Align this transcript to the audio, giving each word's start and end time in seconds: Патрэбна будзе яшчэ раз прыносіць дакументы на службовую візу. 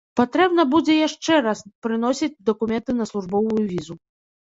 Патрэбна 0.19 0.63
будзе 0.71 0.95
яшчэ 1.07 1.33
раз 1.49 1.63
прыносіць 1.89 2.33
дакументы 2.51 2.91
на 2.99 3.11
службовую 3.15 3.63
візу. 3.73 4.03